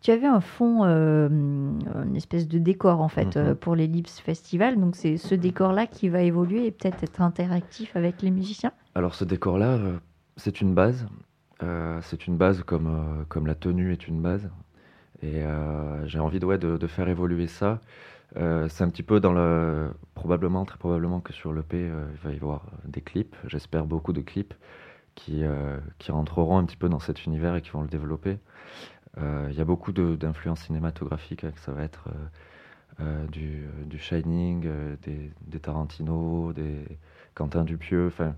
[0.00, 3.54] Tu avais un fond, euh, une espèce de décor en fait mhm.
[3.56, 4.80] pour l'Ellipse Festival.
[4.80, 8.72] Donc c'est ce décor-là qui va évoluer et peut-être être interactif avec les musiciens?
[8.94, 9.78] Alors ce décor-là,
[10.38, 11.06] c'est une base.
[12.00, 14.48] c'est une base comme, comme la tenue est une base.
[15.22, 15.42] Et
[16.06, 17.82] j'ai envie de, ouais, de, de, faire évoluer ça.
[18.34, 19.90] C'est un petit peu dans le.
[20.14, 23.36] Probablement, très probablement que sur l'EP, il va y avoir des clips.
[23.46, 24.54] J'espère beaucoup de clips
[25.16, 28.38] qui, euh, qui rentreront un petit peu dans cet univers et qui vont le développer.
[29.18, 32.10] Il y a beaucoup d'influences cinématographiques, hein, ça va être
[33.32, 34.68] du, du, Shining,
[35.00, 36.84] des, des, Tarantino, des
[37.34, 38.08] Quentin Dupieux.
[38.08, 38.34] Enfin,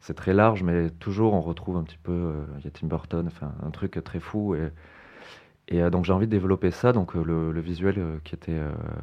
[0.00, 2.46] c'est très large, mais toujours on retrouve un petit peu.
[2.58, 4.54] Il y a Tim Burton, enfin, un truc très fou.
[4.54, 4.70] Et,
[5.68, 8.60] et euh, donc j'ai envie de développer ça, donc euh, le, visuel euh, qui était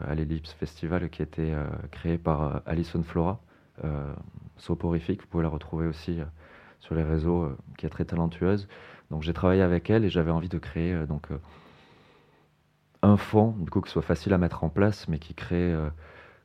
[0.08, 1.54] à l'Ellipse Festival, qui été
[1.92, 3.40] créé par Alison Flora,
[4.58, 6.20] soporifique, vous pouvez la retrouver aussi
[6.82, 8.68] sur les réseaux, euh, qui est très talentueuse.
[9.10, 11.38] Donc j'ai travaillé avec elle et j'avais envie de créer euh, donc, euh,
[13.02, 15.74] un fond, du coup, qui soit facile à mettre en place, mais qui crée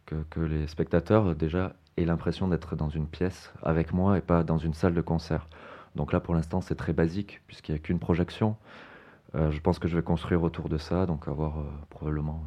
[0.06, 4.42] que, que les spectateurs, déjà, aient l'impression d'être dans une pièce avec moi et pas
[4.42, 5.48] dans une salle de concert.
[5.96, 8.56] Donc là, pour l'instant, c'est très basique, puisqu'il n'y a qu'une projection.
[9.34, 12.42] Euh, je pense que je vais construire autour de ça, donc avoir euh, probablement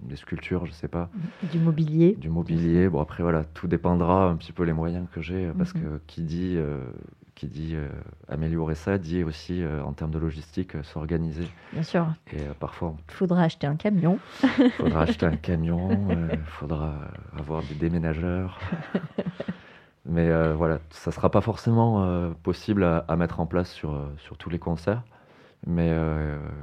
[0.00, 1.10] des sculptures, je sais pas,
[1.52, 2.14] Du mobilier.
[2.18, 2.88] du mobilier.
[2.88, 5.82] Bon, après, voilà, tout dépendra un petit peu les moyens que j'ai, parce Mhm.
[5.82, 6.78] que qui dit, euh,
[7.34, 7.88] qui dit euh,
[8.28, 11.44] améliorer ça, dit aussi, euh, en termes de logistique, euh, s'organiser.
[11.72, 14.18] Bien sûr, Et euh, parfois, il faudra acheter un camion.
[14.42, 15.88] il faudra acheter un camion,
[16.32, 16.94] il faudra
[17.36, 18.60] avoir des déménageurs.
[20.04, 24.36] Mais voilà, ça ne sera pas forcément possible à, à mettre en place sur, sur
[24.36, 25.02] tous les concerts.
[25.64, 25.96] Mais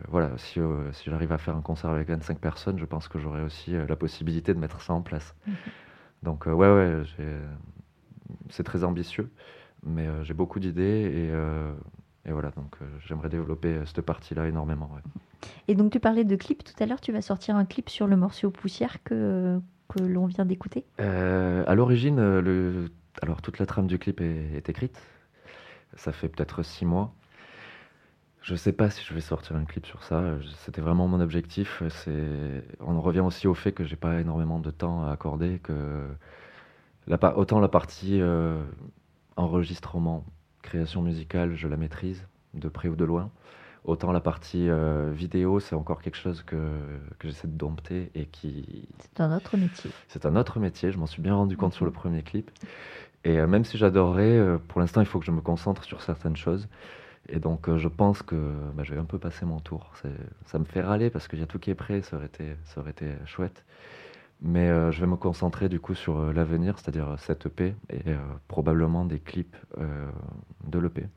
[0.10, 0.60] voilà, si,
[0.92, 3.96] si j'arrive à faire un concert avec 25 personnes, je pense que j'aurai aussi la
[3.96, 5.36] possibilité de mettre ça en place.
[5.48, 5.56] Mhm.
[6.24, 7.02] Donc ouais, ouais,
[8.50, 9.32] c'est très ambitieux,
[9.84, 11.74] mais euh, j'ai beaucoup d'idées et, euh,
[12.26, 14.90] et voilà, donc euh, j'aimerais développer cette partie-là énormément.
[14.94, 15.02] ouais.
[15.68, 18.08] Et donc tu parlais de clip tout à l'heure, tu vas sortir un clip sur
[18.08, 20.86] le morceau Poussière que, que l'on vient d'écouter?
[20.98, 22.92] À l'origine, le...
[23.22, 25.00] alors toute la trame du clip est, est écrite.
[25.96, 27.14] Ça fait peut-être six mois.
[28.42, 30.24] Je sais pas si je vais sortir un clip sur ça.
[30.64, 31.84] C'était vraiment mon objectif.
[31.90, 35.60] C'est, on en revient aussi au fait que j'ai pas énormément de temps à accorder.
[35.60, 36.08] Que
[37.08, 38.64] la autant la partie euh,
[39.40, 40.26] enregistrement,
[40.62, 43.32] création musicale, je la maîtrise de près ou de loin.
[43.86, 46.58] Autant la partie euh, vidéo, c'est encore quelque chose que,
[47.18, 49.92] que j'essaie de dompter et qui, C'est un autre métier.
[50.10, 52.52] c'est un autre métier, je m'en suis bien rendu compte sur le premier clip.
[53.24, 56.02] Et euh, même si j'adorerais, euh, pour l'instant, il faut que je me concentre sur
[56.02, 56.68] certaines choses.
[57.30, 58.36] Et donc, je pense que
[58.74, 59.94] bah, je vais un peu passer mon tour.
[60.46, 62.56] Ça me fait râler parce qu'il y a tout qui est prêt, ça aurait été,
[62.66, 63.64] ça aurait été chouette.
[64.42, 68.02] Mais euh, je vais me concentrer du coup sur euh, l'avenir, c'est-à-dire cette EP et
[68.08, 70.10] euh, probablement des clips euh,
[70.66, 71.08] de l'EP.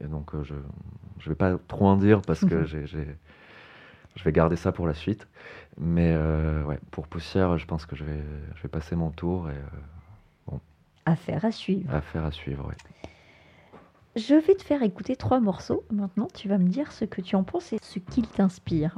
[0.00, 0.60] Et donc, euh, je ne
[1.28, 3.16] vais pas trop en dire parce que j'ai, j'ai-
[4.16, 5.26] je vais garder ça pour la suite.
[5.76, 8.22] Mais euh, ouais, pour Poussière, je pense que je vais,
[8.54, 10.56] je vais passer mon tour et euh,
[11.06, 11.92] Affaire à suivre.
[11.94, 12.66] affaire à suivre.
[12.68, 12.74] ouais.
[14.16, 15.84] Je vais te faire écouter trois morceaux.
[15.92, 18.96] Maintenant, tu vas me dire ce que tu en penses et ce qu'ils t'inspirent.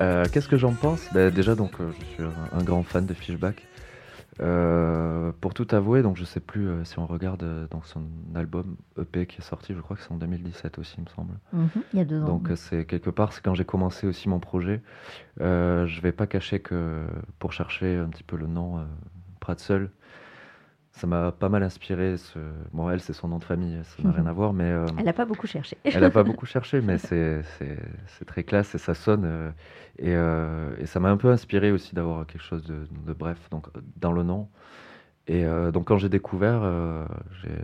[0.00, 1.06] Euh, Qu'est-ce que j'en pense?
[1.12, 3.66] Ben, Déjà, donc, euh, je suis un, un grand fan de Fishback.
[4.40, 9.26] Euh, pour tout avouer, donc je sais plus si on regarde donc son album EP
[9.26, 11.34] qui est sorti, je crois que c'est en 2017 aussi, il me semble.
[11.52, 12.24] Mhm, Il y a deux ans.
[12.24, 14.80] Donc c'est quelque part, c'est quand j'ai commencé aussi mon projet.
[15.38, 17.04] Je vais pas cacher que
[17.38, 18.80] pour chercher un petit peu le nom
[19.40, 19.90] Pratzel,
[20.92, 22.16] ça m'a pas mal inspiré.
[22.16, 22.38] Ce...
[22.72, 25.04] Bon, elle, c'est son nom de famille, ça n'a rien à voir, mais euh, Elle
[25.04, 25.76] n'a pas beaucoup cherché.
[25.84, 27.44] elle n'a pas beaucoup cherché, mais c'est
[28.26, 29.24] très classe et ça sonne.
[29.24, 29.50] euh,
[29.98, 33.38] et, euh, et ça m'a un peu inspiré aussi d'avoir quelque chose de, de bref
[33.50, 34.48] donc, dans le nom.
[35.28, 36.62] Et donc quand j'ai découvert,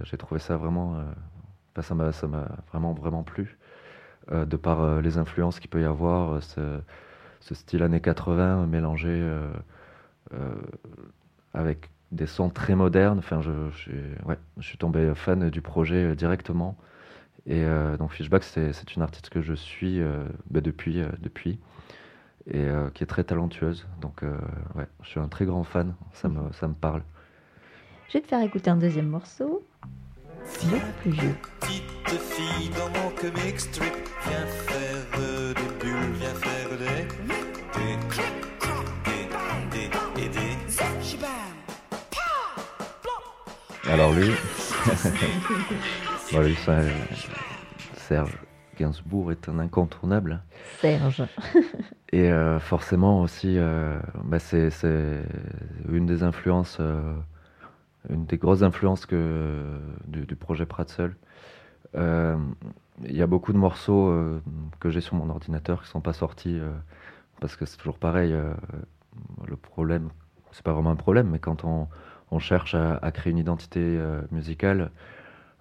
[0.04, 0.96] j'ai- trouvé ça vraiment...
[1.72, 3.58] enfin, ça m'a ça m'a vraiment, vraiment plu.
[4.32, 6.80] de par les influences qu'il peut y avoir, ce,
[7.40, 9.22] ce style années 80 mélangé
[11.54, 13.18] avec des sons très modernes.
[13.18, 13.50] Enfin, je,
[14.24, 16.76] ouais, je suis tombé fan du projet euh, directement.
[17.46, 21.58] Et euh, donc Fishback, c'est une artiste que je suis euh, bah, depuis, euh, depuis
[22.46, 23.86] et euh, qui est très talentueuse.
[24.00, 24.36] Donc euh,
[24.74, 27.02] ouais, je suis un très grand fan, ça me, ça me parle.
[28.08, 29.66] Je vais te faire écouter un deuxième morceau.
[31.02, 31.34] Plus vieux.
[31.60, 33.92] Petite fille dans mon comic strip,
[34.26, 37.27] viens faire des bulles, viens faire des.
[43.90, 44.28] Alors lui,
[46.32, 46.80] bon, lui ça,
[47.96, 48.36] Serge
[48.78, 50.42] Gainsbourg est un incontournable.
[50.78, 51.24] Serge.
[52.12, 54.68] Et euh, forcément aussi, euh, bah, c'est
[55.88, 57.14] une des influences, euh,
[58.10, 61.16] une des grosses influences que, du, du projet Pratzel.
[61.94, 64.12] Il y a beaucoup de morceaux
[64.80, 66.60] que j'ai sur mon ordinateur qui sont pas sortis
[67.40, 68.34] parce que c'est toujours pareil.
[69.46, 70.10] le problème,
[70.52, 71.88] c'est pas vraiment un problème, mais quand on,
[72.30, 74.90] on cherche à, créer une identité euh, musicale,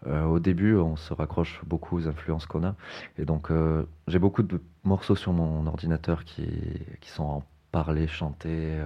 [0.05, 2.75] euh, au début, on se raccroche beaucoup aux influences qu'on a.
[3.17, 6.47] Et donc, euh, j'ai beaucoup de morceaux sur mon ordinateur qui,
[7.03, 8.77] sont en parler, chanter,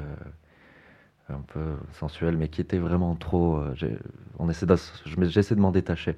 [1.30, 3.62] un peu sensuel, mais qui était vraiment trop.
[4.40, 6.18] on de- J'essaie de m'en détacher.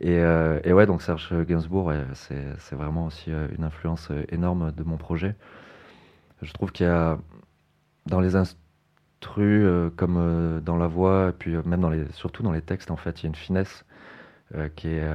[0.00, 5.36] Et, ouais, donc Serge Gainsbourg, c'est vraiment aussi une influence énorme de mon projet.
[6.42, 7.18] Je trouve qu'il y a
[8.06, 8.36] dans les
[9.38, 12.62] euh, comme euh, dans la voix, et puis euh, même dans les, surtout dans les
[12.62, 13.84] textes, en fait, il y a une finesse
[14.76, 15.08] qui est.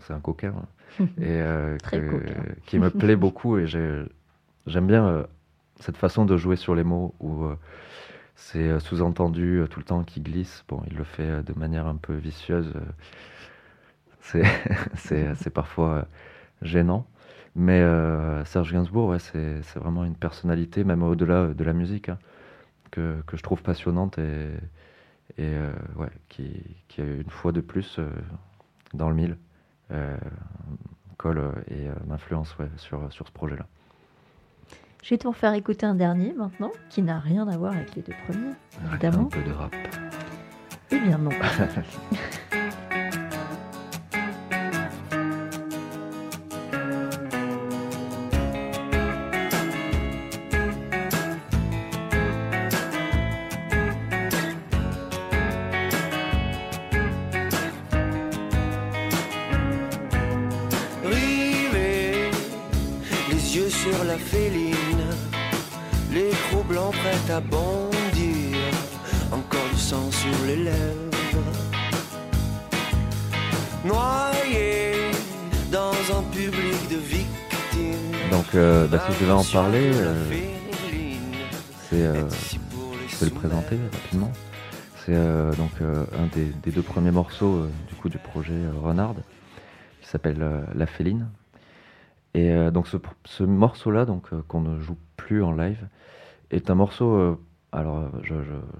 [0.00, 0.52] c'est un coquin.
[1.00, 1.42] hein, et
[1.82, 2.42] Très que- coquin.
[2.66, 3.56] qui me plaît beaucoup.
[3.58, 4.04] Et j'ai-
[4.66, 5.26] j'aime bien
[5.80, 7.56] cette façon de jouer sur les mots où euh,
[8.36, 10.64] c'est euh, sous-entendu euh, tout le temps qui glisse.
[10.68, 12.72] Bon, il le fait de manière un peu vicieuse.
[14.94, 16.06] c'est parfois
[16.62, 17.06] gênant.
[17.54, 17.82] Mais
[18.46, 22.18] Serge Gainsbourg, ouais, c'est c'est vraiment une personnalité, même au-delà de la musique, hein,
[22.92, 24.50] que, que je trouve passionnante et,
[25.38, 28.08] et euh, ouais, qui, qui, une fois de plus, euh,
[28.94, 29.36] dans le mille,
[29.90, 30.16] euh,
[31.16, 33.66] colle euh, et m'influence ouais, sur, sur ce projet-là.
[35.02, 38.02] Je vais t'en faire écouter un dernier maintenant, qui n'a rien à voir avec les
[38.02, 38.54] deux premiers,
[38.86, 39.22] évidemment.
[39.22, 39.74] Un peu de rap.
[40.92, 41.30] Eh bien non.
[63.92, 65.06] sur la féline,
[66.10, 68.56] l'écrou blanc prêt à bondir,
[69.30, 71.10] encore du sang sur les lèvres.
[73.84, 75.10] Noyé
[75.70, 78.30] dans un public de victimes.
[78.30, 80.30] Donc, euh, bah, si je devais en parler, euh,
[81.90, 84.32] c'est, euh, les je peux le présenter rapidement.
[85.04, 88.54] C'est euh, donc euh, un des, des deux premiers morceaux euh, du coup du projet
[88.82, 89.14] Renard,
[90.00, 90.42] qui s'appelle
[90.74, 91.26] La Féline.
[92.34, 95.88] Et euh, donc ce, ce morceau-là, donc euh, qu'on ne joue plus en live,
[96.50, 97.14] est un morceau.
[97.16, 97.36] euh,
[97.72, 98.34] alors, je,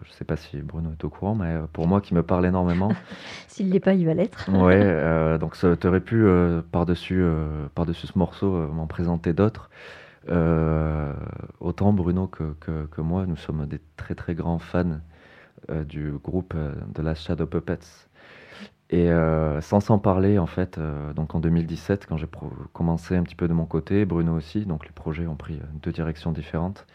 [0.05, 2.45] je sais pas si Bruno est au courant, mais euh, pour moi qui me parle
[2.47, 2.91] énormément.
[3.49, 4.51] S'il l'est pas, il va l'être.
[4.51, 9.33] Ouais, euh, donc ça t'aurais pu euh, par-dessus euh, par-dessus ce morceau euh, m'en présenter
[9.33, 9.71] d'autres.
[10.29, 11.15] Euh,
[11.61, 15.01] autant Bruno que, que, que moi, nous sommes des très très grands fans
[15.71, 18.09] euh, du groupe euh, de la Shadow Puppets.
[18.93, 22.29] Et euh, sans s'en parler, en fait, euh, donc en 2017, quand j'ai
[22.75, 25.67] commencé un petit peu de mon côté, Bruno aussi, donc les projets ont pris euh,
[25.83, 26.87] deux directions différentes.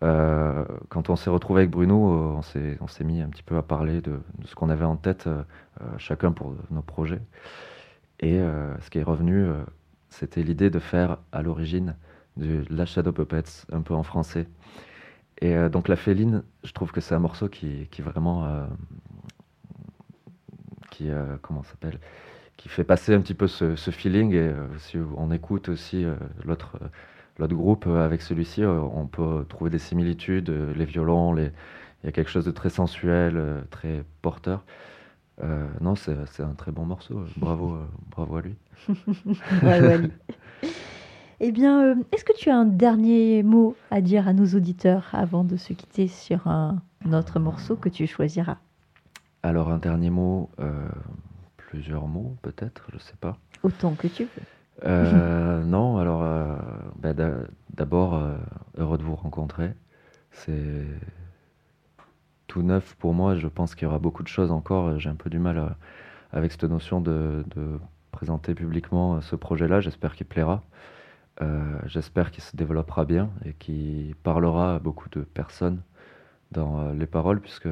[0.00, 4.20] Quand on s'est retrouvé avec Bruno, on s'est mis un petit peu à parler de,
[4.44, 5.30] ce qu'on avait en tête,
[5.96, 7.22] chacun pour nos projets.
[8.20, 8.38] Et
[8.80, 9.46] ce qui est revenu,
[10.10, 11.96] c'était l'idée de faire à l'origine
[12.36, 14.46] de la Shadow Puppets, un peu en français.
[15.40, 18.66] Et donc la féline, je trouve que c'est un morceau qui, qui vraiment,
[20.94, 21.98] qui euh, comment s'appelle,
[22.56, 24.32] qui fait passer un petit peu ce, ce feeling.
[24.32, 26.14] Et euh, si on écoute aussi euh,
[26.44, 26.78] l'autre
[27.38, 31.46] l'autre groupe avec celui-ci, on peut trouver des similitudes, les violons, les...
[32.02, 34.62] il y a quelque chose de très sensuel, très porteur.
[35.42, 36.14] Euh, non, c'est
[36.44, 37.24] un très bon morceau.
[37.36, 37.76] Bravo,
[38.08, 38.54] bravo à lui.
[39.62, 40.10] Bravo, Ali.
[41.40, 45.42] Eh bien, est-ce que tu as un dernier mot à dire à nos auditeurs avant
[45.42, 46.80] de se quitter sur un
[47.12, 48.58] autre morceau que tu choisiras?
[49.44, 50.88] Alors un dernier mot, euh,
[51.58, 53.36] plusieurs mots peut-être, je sais pas.
[53.62, 54.30] Autant que tu veux.
[54.86, 56.56] Euh, non, alors euh,
[56.98, 58.18] bah, d'a- d'abord
[58.78, 59.72] heureux de vous rencontrer.
[60.32, 60.86] C'est
[62.46, 63.34] tout neuf pour moi.
[63.34, 64.98] Je pense qu'il y aura beaucoup de choses encore.
[64.98, 65.76] J'ai un peu du mal
[66.32, 67.78] avec cette notion de, de
[68.12, 69.80] présenter publiquement ce projet-là.
[69.80, 70.62] J'espère qu'il plaira.
[71.42, 75.82] Euh, J'espère qu'il se développera bien et qu'il parlera à beaucoup de personnes
[76.54, 77.68] dans euh, les paroles, puisque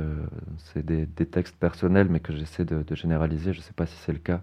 [0.59, 3.53] c'est des, textes personnels, mais que j'essaie de, généraliser.
[3.53, 4.43] Je ne sais pas si c'est le cas.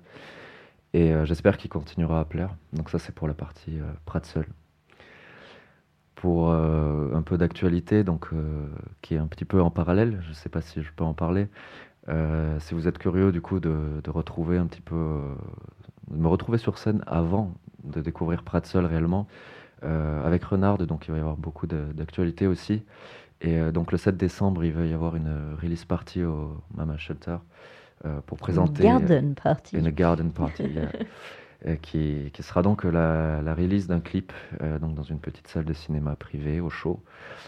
[0.94, 2.56] Et euh, j'espère qu'il continuera à plaire.
[2.74, 4.48] Donc ça, c'est pour la partie euh, Pratseul.
[6.16, 8.32] Pour euh, un peu d'actualité, donc
[9.02, 11.14] qui est un petit peu en parallèle, je ne sais pas si je peux en
[11.14, 11.48] parler.
[12.60, 15.22] Si vous êtes curieux du coup de, retrouver un petit peu,
[16.12, 17.54] me retrouver sur scène avant
[17.86, 19.28] de découvrir Pratseul réellement,
[19.82, 22.84] avec Renard, donc il va y avoir beaucoup d'actualité aussi.
[23.42, 26.98] Et euh, donc le 7 décembre, il va y avoir une release party au Mama
[26.98, 27.38] Shelter
[28.06, 29.78] euh, pour présenter Garden Party.
[29.78, 30.64] une garden party.
[31.68, 34.32] Euh, qui, qui sera donc la, la release d'un clip
[34.62, 37.04] euh, donc dans une petite salle de cinéma privée au chaud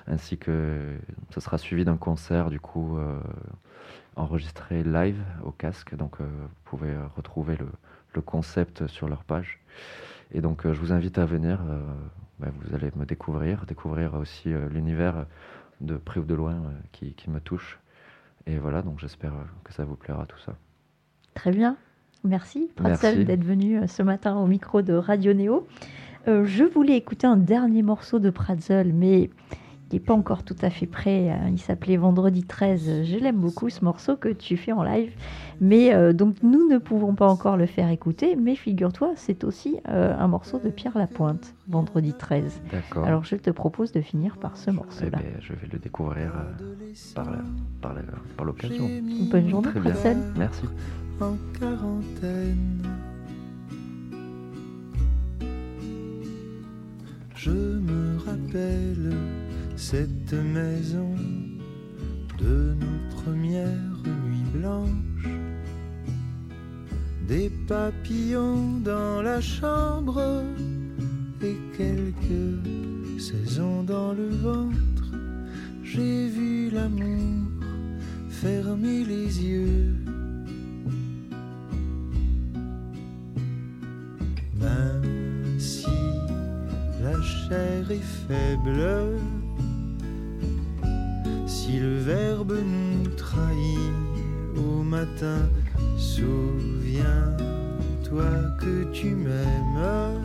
[0.05, 0.97] ainsi que
[1.29, 3.17] ce sera suivi d'un concert du coup euh,
[4.17, 7.67] enregistré live au casque donc euh, vous pouvez euh, retrouver le,
[8.13, 9.61] le concept sur leur page
[10.33, 11.81] et donc euh, je vous invite à venir euh,
[12.39, 15.25] bah, vous allez me découvrir découvrir aussi euh, l'univers
[15.81, 17.79] de près ou de loin euh, qui, qui me touche
[18.45, 20.55] et voilà donc j'espère euh, que ça vous plaira tout ça
[21.33, 21.77] Très bien.
[22.23, 25.67] Merci, Pratzel, d'être venu euh, ce matin au micro de Radio Néo.
[26.27, 29.31] Euh, je voulais écouter un dernier morceau de Pratzel, mais
[29.91, 31.29] qui n'est pas encore tout à fait prêt.
[31.31, 33.03] Euh, il s'appelait Vendredi 13.
[33.03, 35.11] Je l'aime beaucoup ce morceau que tu fais en live.
[35.59, 38.37] Mais euh, donc nous ne pouvons pas encore le faire écouter.
[38.37, 42.61] Mais figure-toi, c'est aussi euh, un morceau de Pierre Lapointe, Vendredi 13.
[42.71, 43.03] D'accord.
[43.05, 45.09] Alors je te propose de finir par ce Eh morceau-là.
[45.17, 47.43] ben, je vais le découvrir euh, par la-
[47.81, 48.01] par la-
[48.37, 48.87] par l'occasion.
[49.29, 49.93] Bonne journée, Très bien.
[50.37, 50.63] Merci.
[51.19, 52.81] en quarantaine.
[57.35, 59.11] Je me rappelle
[59.81, 61.15] cette maison
[62.37, 65.27] de nos premières nuits blanches.
[67.27, 70.43] Des papillons dans la chambre
[71.41, 75.09] et quelques saisons dans le ventre.
[75.83, 77.49] J'ai vu l'amour
[78.29, 79.95] fermer les yeux.
[84.59, 85.97] Même si
[87.01, 89.17] la chair est faible,
[91.71, 93.79] si le verbe nous trahit
[94.57, 95.47] au matin,
[95.97, 98.25] souviens-toi
[98.59, 100.21] que tu m'aimes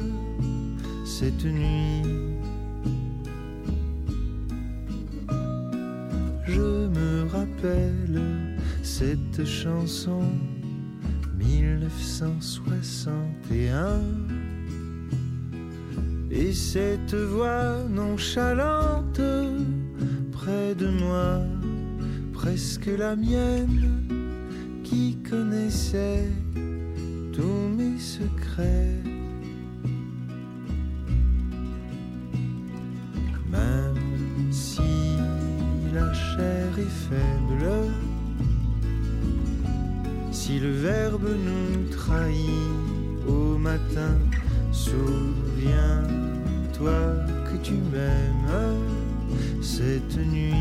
[1.05, 2.03] cette nuit.
[6.49, 8.21] Je me rappelle
[8.83, 10.25] cette chanson
[11.39, 14.01] 1961
[16.33, 19.21] et cette voix nonchalante
[20.47, 21.41] près de moi,
[22.33, 24.05] presque la mienne,
[24.85, 26.31] qui connaissait
[27.33, 29.03] tous mes secrets.
[33.51, 35.17] Même si
[35.93, 37.67] la chair est faible,
[40.31, 44.15] si le verbe nous trahit au matin,
[44.71, 46.07] souviens-toi
[47.49, 48.96] que tu m'aimes
[49.61, 50.55] cette nuit.